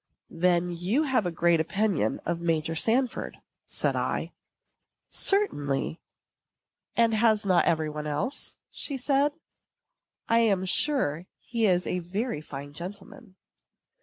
[0.31, 4.31] "Then you have a great opinion of Major Sanford," said I.
[5.09, 5.99] "Certainly;
[6.97, 9.39] and has not every body else?" said she.
[10.27, 13.35] "I am sure he is a very fine gentleman."